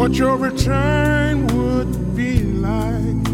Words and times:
What 0.00 0.14
your 0.14 0.38
return 0.38 1.46
would 1.48 2.16
be 2.16 2.42
like. 2.68 3.24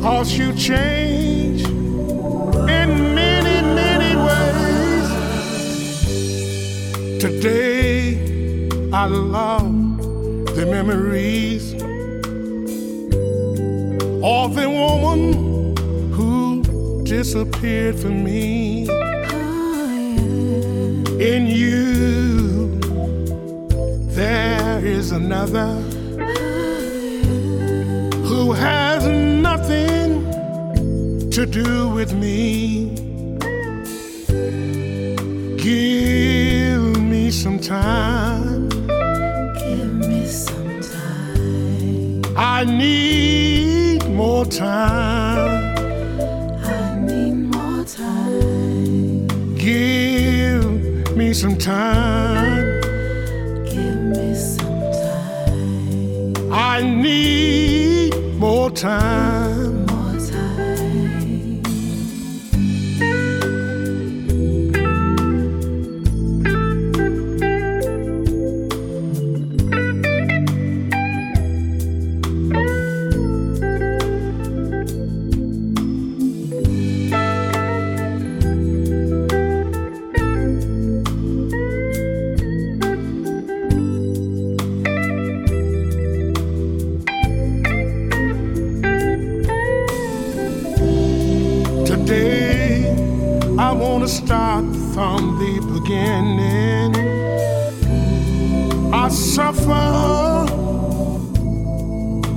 Cause 0.00 0.38
you 0.38 0.52
change 0.54 1.62
in 1.64 2.88
many, 3.16 3.62
many 3.74 4.14
ways. 4.26 5.08
Today, 7.20 8.68
I 8.92 9.06
love 9.06 9.96
the 10.54 10.66
memories 10.66 11.72
of 14.22 14.54
the 14.54 14.70
woman 14.70 15.74
who 16.12 16.62
disappeared 17.02 17.98
from 17.98 18.22
me. 18.22 18.86
Oh, 18.88 19.18
in 21.18 21.48
you, 21.48 22.39
there 24.20 24.84
is 24.84 25.12
another 25.12 25.68
who 28.28 28.52
has 28.52 29.06
nothing 29.06 30.10
to 31.30 31.46
do 31.46 31.88
with 31.88 32.12
me. 32.12 32.90
Give 35.56 37.00
me 37.00 37.30
some 37.30 37.58
time. 37.58 38.68
Give 39.62 39.94
me 40.10 40.26
some 40.26 40.80
time. 40.82 42.22
I 42.36 42.64
need 42.64 44.04
more 44.10 44.44
time. 44.44 45.78
I 46.62 46.98
need 47.08 47.36
more 47.56 47.84
time. 47.84 49.54
Give 49.56 51.16
me 51.16 51.32
some 51.32 51.56
time. 51.56 52.39
Need 57.00 58.14
more 58.38 58.70
time. 58.70 59.39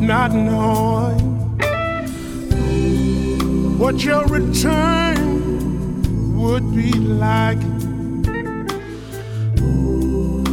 Not 0.08 0.34
knowing 0.34 1.58
what 3.78 4.04
your 4.04 4.26
return 4.26 5.18
would 6.36 6.76
be 6.76 6.92
like. 6.94 7.62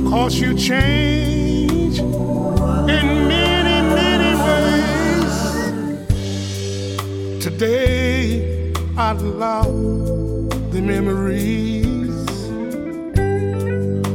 Cause 0.08 0.37
you 0.41 0.55
change 0.55 1.99
in 1.99 3.06
many, 3.29 3.76
many 3.99 4.32
ways. 4.47 5.35
Today, 7.43 8.73
I 8.97 9.12
love 9.12 9.75
the 10.73 10.81
memories 10.81 12.29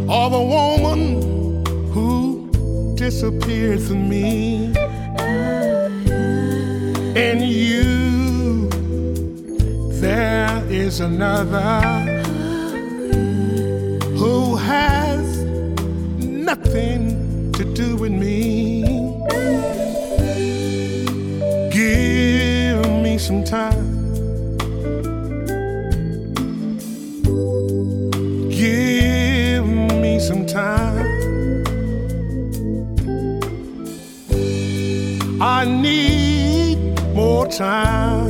of 0.10 0.34
a 0.34 0.44
woman 0.44 1.66
who 1.92 2.50
disappeared 2.96 3.82
from 3.82 4.10
me. 4.10 4.74
And 7.18 7.42
you, 7.42 8.70
there 10.02 10.62
is 10.70 11.00
another 11.00 11.82
who 14.18 14.58
has 14.58 15.44
nothing 16.20 17.54
to 17.54 17.64
do 17.74 17.96
with 17.96 18.12
me. 18.12 18.84
Give 21.72 22.86
me 23.02 23.18
some 23.18 23.46
time. 23.46 23.85
Time. 37.58 38.28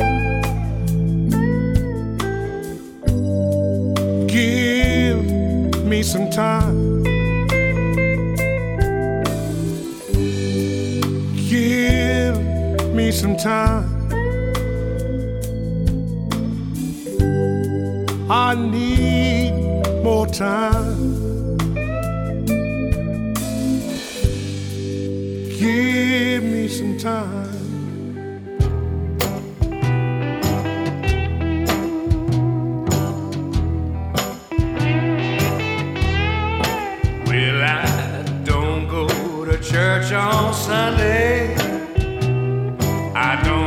Give 4.28 5.26
me 5.84 6.04
some 6.04 6.30
time. 6.30 7.02
Give 11.50 12.38
me 12.94 13.12
some 13.12 13.36
time. 13.36 13.90
I 18.30 18.54
need 18.54 19.54
more 20.04 20.28
time. 20.28 21.58
Give 25.58 26.44
me 26.44 26.68
some 26.68 27.00
time. 27.00 27.35
Church 40.06 40.14
on 40.14 40.54
Sunday. 40.54 41.56
I 43.16 43.42
don't 43.44 43.65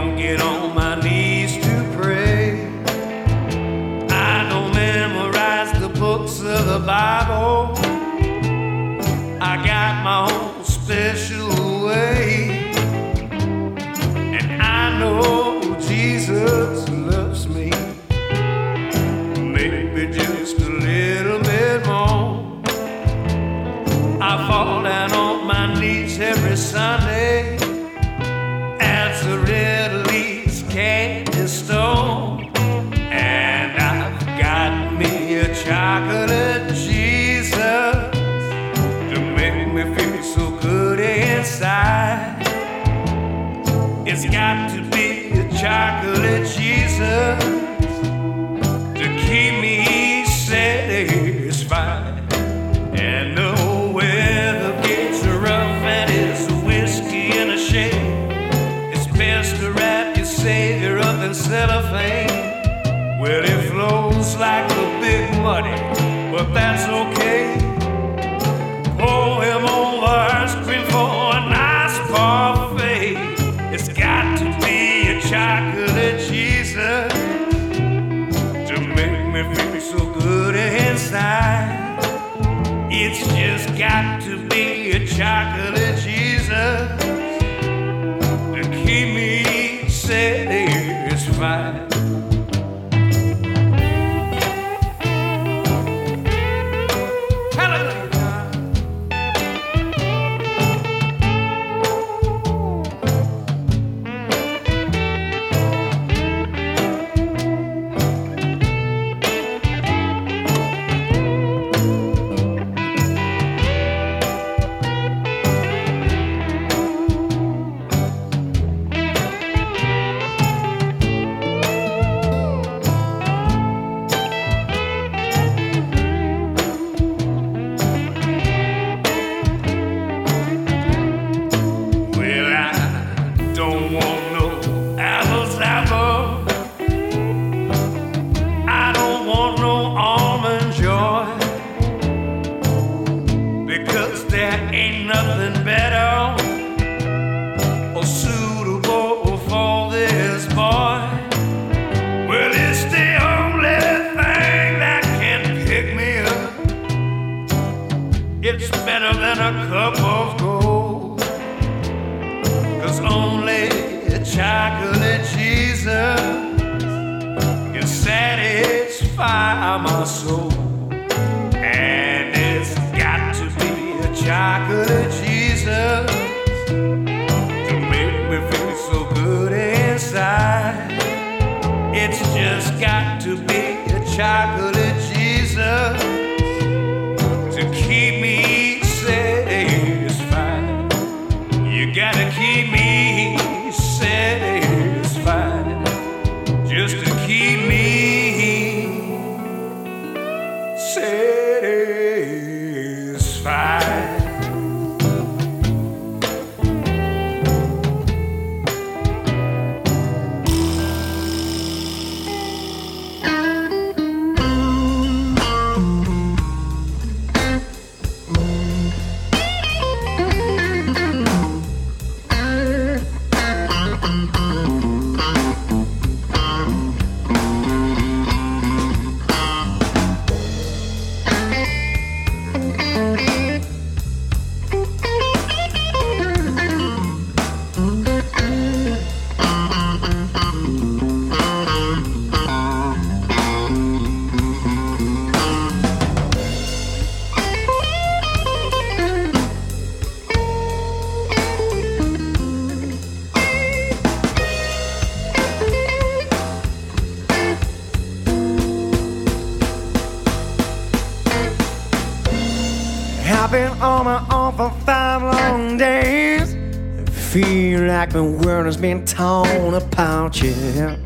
black 268.11 268.45
world 268.45 268.67
has 268.67 268.77
been 268.77 269.05
torn 269.05 269.75
apart, 269.75 270.43
yeah. 270.43 270.97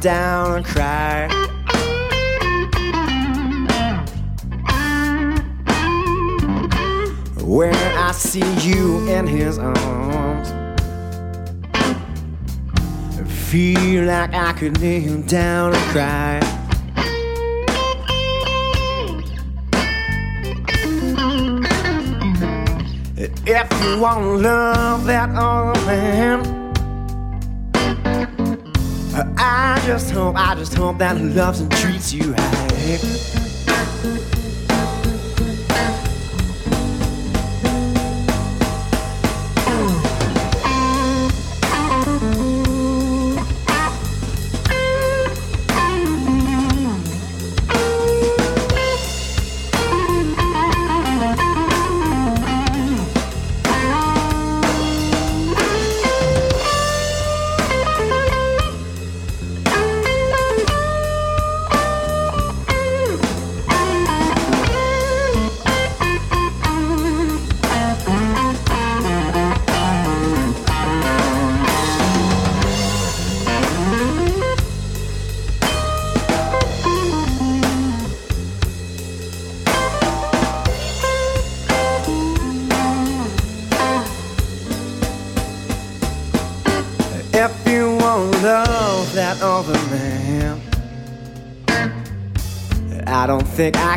down 0.00 0.56
and 0.56 0.64
cry. 0.64 1.28
When 7.42 7.74
I 7.74 8.12
see 8.12 8.68
you 8.68 9.08
in 9.08 9.26
his 9.26 9.58
arms, 9.58 10.50
I 11.74 13.24
feel 13.24 14.04
like 14.04 14.34
I 14.34 14.52
could 14.52 14.80
kneel 14.80 15.22
down 15.22 15.74
and 15.74 15.84
cry. 15.92 16.40
If 23.48 23.82
you 23.82 24.00
want 24.00 24.42
love 24.42 25.04
that 25.06 25.30
old 25.30 25.86
man. 25.86 26.55
I 29.38 29.82
just 29.86 30.10
hope, 30.10 30.36
I 30.36 30.54
just 30.54 30.74
hope 30.74 30.98
that 30.98 31.16
he 31.16 31.24
loves 31.24 31.60
and 31.60 31.70
treats 31.72 32.12
you 32.12 32.32
right. 32.34 33.45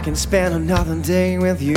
Can 0.10 0.16
spend 0.16 0.56
another 0.56 1.00
day 1.04 1.38
with 1.38 1.62
you. 1.62 1.76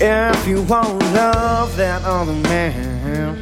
If 0.00 0.48
you 0.48 0.62
won't 0.62 1.00
love 1.14 1.76
that 1.76 2.02
other 2.02 2.32
oh, 2.32 2.42
man, 2.42 3.36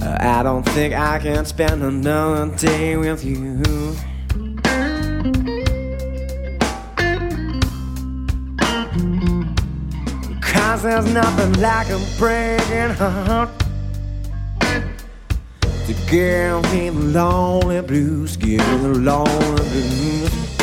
uh, 0.00 0.16
I 0.18 0.42
don't 0.42 0.66
think 0.70 0.94
I 0.94 1.18
can 1.18 1.44
spend 1.44 1.82
another 1.82 2.56
day 2.56 2.96
with 2.96 3.22
you. 3.22 3.62
Cause 10.40 10.82
there's 10.82 11.12
nothing 11.12 11.52
like 11.60 11.90
a 11.90 12.00
breaking 12.18 12.94
heart 12.96 13.65
to 15.86 15.94
give 16.10 16.72
me 16.72 16.90
the 16.90 17.00
lonely 17.12 17.80
blues, 17.80 18.36
give 18.36 18.58
me 18.58 18.76
the 18.78 18.98
lonely 18.98 19.62
blues. 19.70 20.55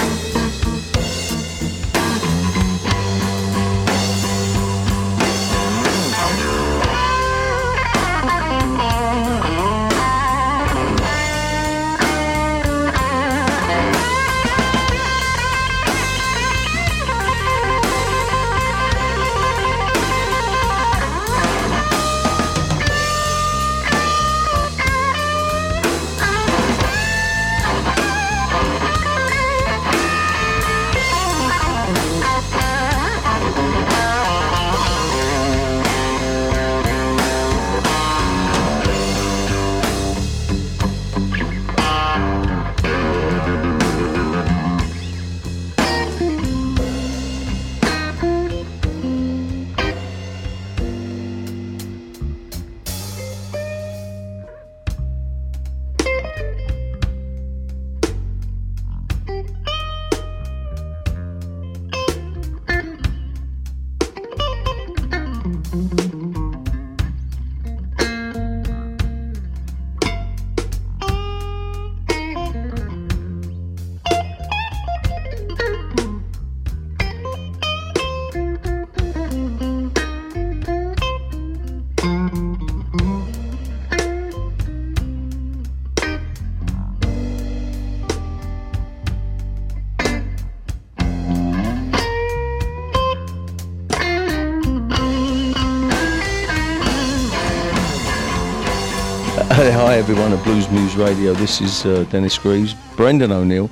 Hi 99.71 99.95
everyone 99.97 100.33
at 100.33 100.43
Blues 100.43 100.69
Moose 100.69 100.95
Radio. 100.95 101.33
This 101.33 101.61
is 101.61 101.85
uh, 101.85 102.03
Dennis 102.09 102.37
Greaves, 102.37 102.73
Brendan 102.97 103.31
O'Neill, 103.31 103.69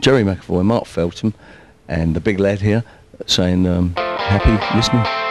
Gerry 0.00 0.22
McAvoy, 0.22 0.64
Mark 0.64 0.86
Feltham, 0.86 1.34
and 1.86 2.16
the 2.16 2.20
big 2.20 2.40
lad 2.40 2.62
here 2.62 2.82
saying 3.26 3.66
um, 3.66 3.94
happy 3.94 4.52
listening. 4.74 5.23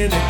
Indicator, 0.00 0.29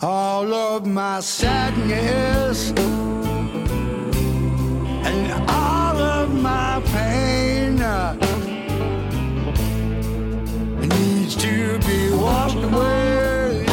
all 0.00 0.54
of 0.54 0.86
my 0.86 1.18
sadness 1.18 2.70
and 5.04 5.32
all 5.50 5.96
of 5.96 6.32
my 6.40 6.80
pain 6.86 7.80
uh, 7.80 8.14
needs 10.80 11.34
to 11.34 11.78
be 11.80 12.12
washed 12.12 12.58
away 12.58 13.66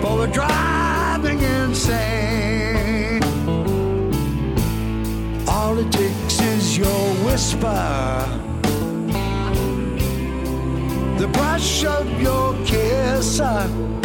for 0.00 0.16
we're 0.16 0.26
driving 0.26 1.40
insane. 1.40 3.22
All 5.46 5.78
it 5.78 5.92
takes 5.92 6.40
is 6.40 6.76
your 6.76 7.14
whisper 7.24 8.48
the 11.20 11.28
brush 11.28 11.84
of 11.84 12.20
your 12.22 12.54
kiss. 12.64 13.40
Uh, 13.40 13.99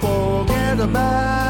forget 0.00 0.80
about. 0.80 1.47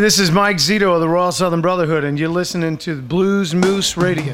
This 0.00 0.18
is 0.18 0.30
Mike 0.30 0.56
Zito 0.56 0.94
of 0.94 1.02
the 1.02 1.08
Royal 1.10 1.30
Southern 1.30 1.60
Brotherhood, 1.60 2.04
and 2.04 2.18
you're 2.18 2.30
listening 2.30 2.78
to 2.78 3.02
Blues 3.02 3.54
Moose 3.54 3.98
Radio. 3.98 4.32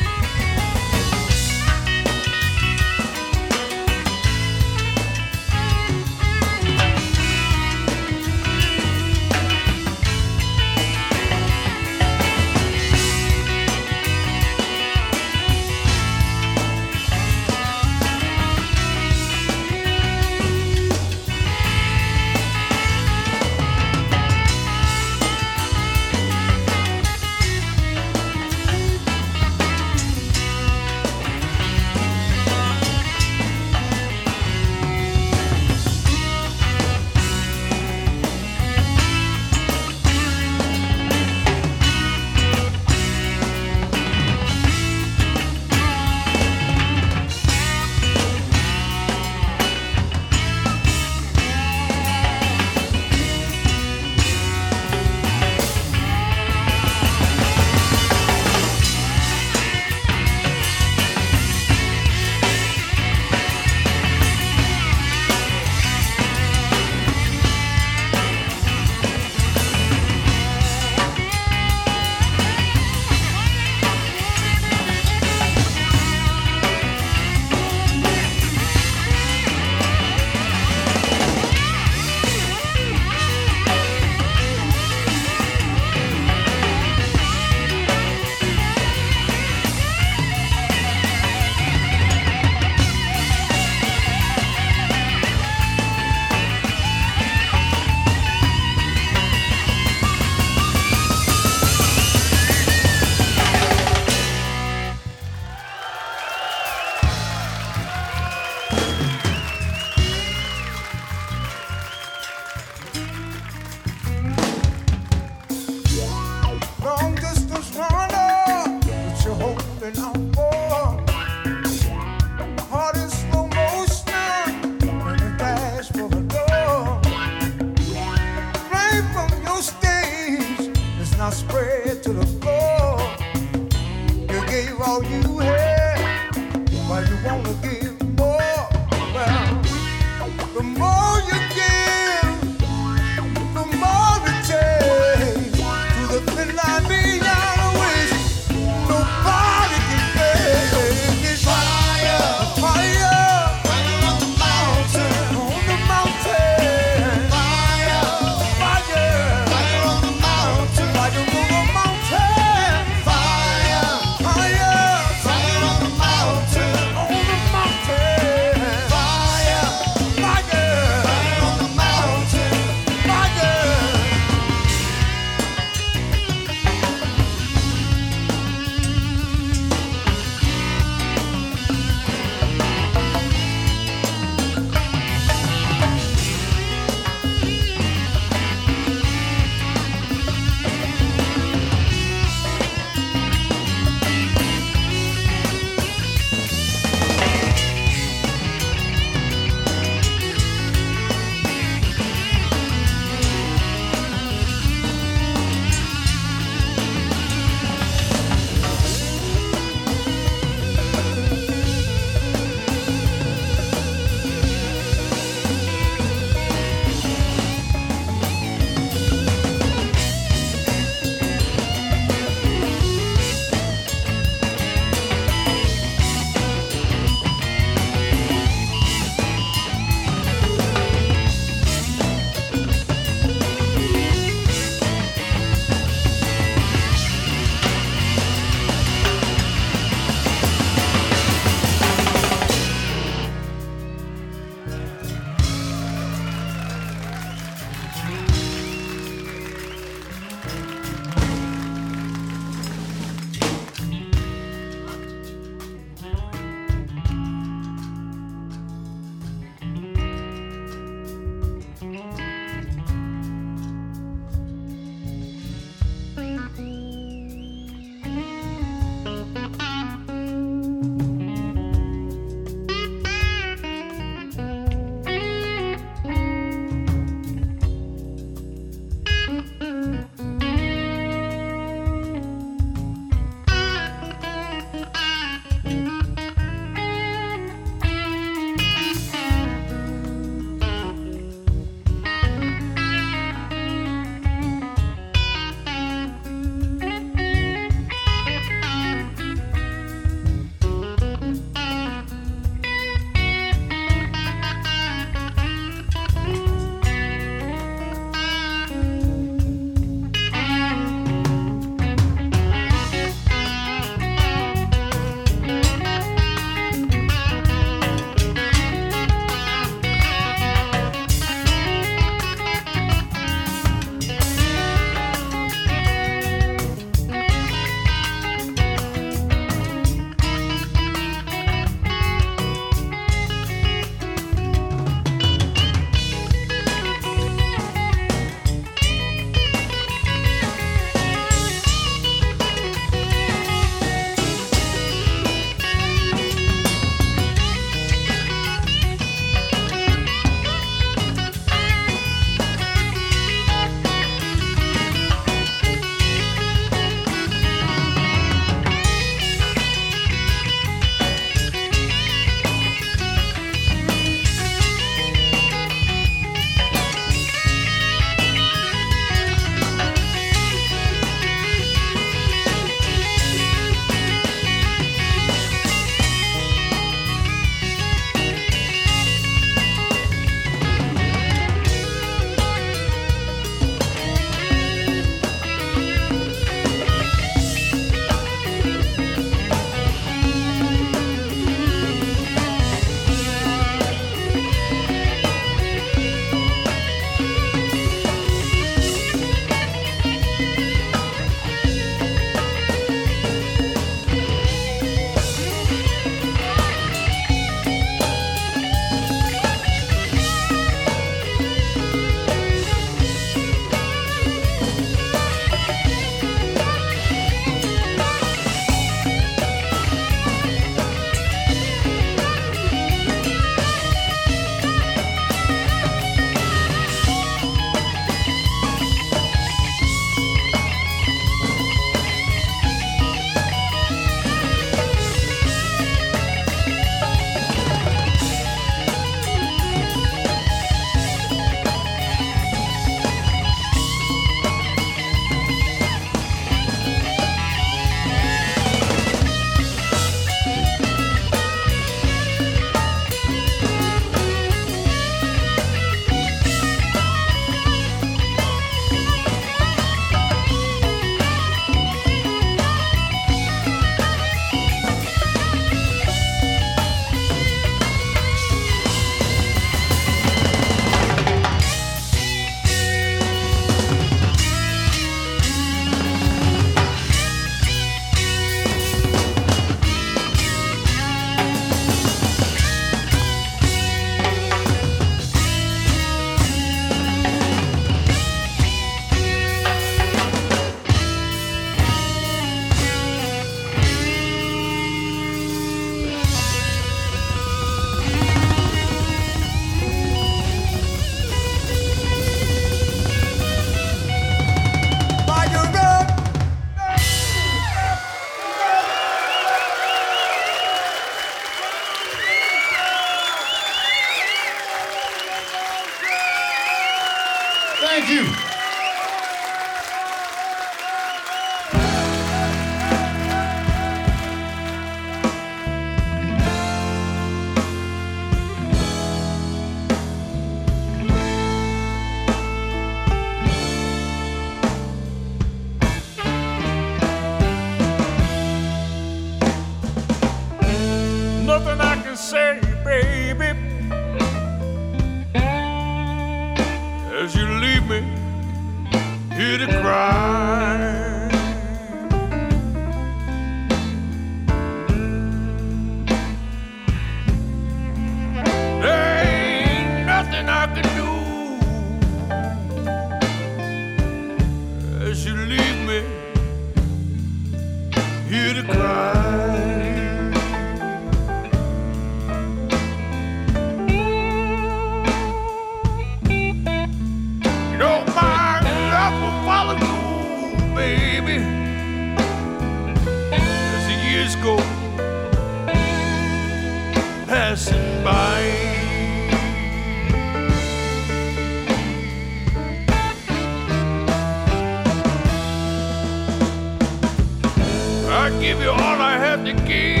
All 599.53 600.00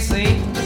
see. 0.00 0.59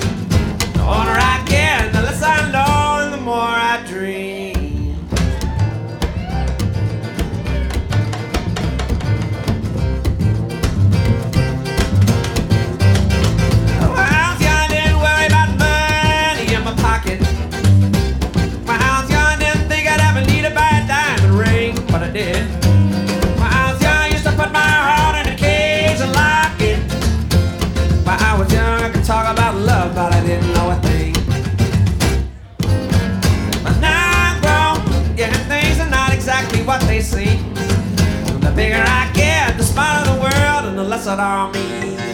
Desert 41.04 41.20
Army. 41.20 42.13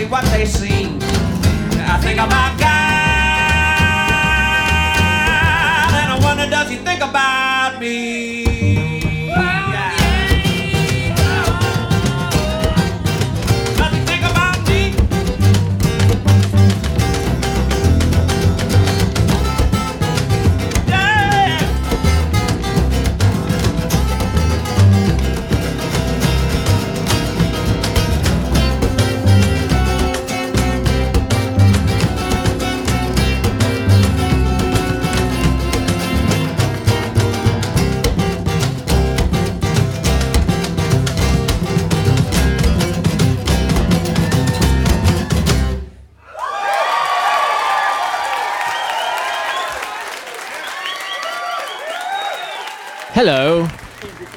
exactly 0.00 0.06
what 0.06 0.24
they 0.32 0.44
see. 0.46 0.86
I 1.82 1.98
think 2.00 2.18
about 2.20 2.58
God, 2.58 2.68
and 5.94 6.12
I 6.12 6.18
wonder, 6.22 6.48
does 6.48 6.70
he 6.70 6.76
think 6.76 7.02
about 7.02 7.80
me? 7.80 8.29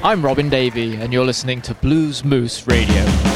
I'm 0.06 0.22
Robin 0.22 0.50
Davey, 0.50 0.98
and 0.98 1.14
you're 1.14 1.24
listening 1.24 1.62
to 1.62 1.74
Blues 1.76 2.26
Moose 2.26 2.68
Radio. 2.68 3.33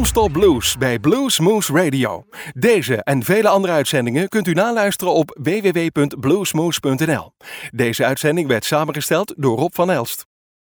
Non-stop 0.00 0.32
blues 0.32 0.76
bij 0.78 0.98
Blues 0.98 1.38
Moose 1.38 1.72
Radio. 1.72 2.24
Deze 2.54 3.02
en 3.02 3.22
vele 3.22 3.48
andere 3.48 3.72
uitzendingen 3.72 4.28
kunt 4.28 4.46
u 4.46 4.52
naluisteren 4.52 5.12
op 5.12 5.38
www.bluesmoose.nl. 5.42 7.32
Deze 7.70 8.04
uitzending 8.04 8.48
werd 8.48 8.64
samengesteld 8.64 9.34
door 9.36 9.58
Rob 9.58 9.74
van 9.74 9.90
Elst. 9.90 10.29